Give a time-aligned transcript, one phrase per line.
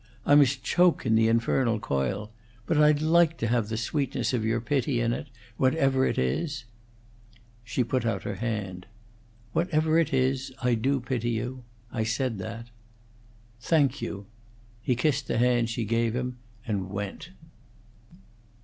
[0.25, 2.31] I must choke in the infernal coil,
[2.65, 5.27] but I'd like to have the sweetness of your pity in it
[5.57, 6.65] whatever it is."
[7.63, 8.87] She put out her hand.
[9.53, 12.71] "Whatever it is, I do pity you; I said that."
[13.59, 14.25] "Thank you."
[14.81, 17.29] He kissed the hand she gave him and went.